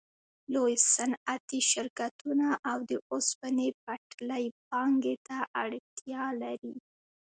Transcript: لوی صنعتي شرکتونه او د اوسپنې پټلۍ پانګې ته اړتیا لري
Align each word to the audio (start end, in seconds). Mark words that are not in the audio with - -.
لوی 0.53 0.75
صنعتي 0.93 1.59
شرکتونه 1.71 2.47
او 2.69 2.77
د 2.89 2.91
اوسپنې 3.13 3.67
پټلۍ 3.83 4.45
پانګې 4.69 5.15
ته 5.27 5.37
اړتیا 5.63 6.23
لري 6.41 6.75